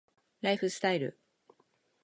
[0.41, 1.19] ライフスタイル